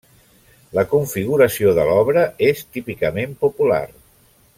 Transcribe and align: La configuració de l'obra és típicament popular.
La 0.77 0.83
configuració 0.93 1.73
de 1.79 1.85
l'obra 1.91 2.23
és 2.49 2.63
típicament 2.79 3.37
popular. 3.47 3.83